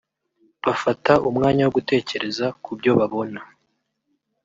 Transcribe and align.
bafata 0.63 1.13
umwanya 1.29 1.61
wo 1.65 1.73
gutekereza 1.77 2.45
ku 2.63 2.71
byo 2.79 2.91
babona 2.99 3.39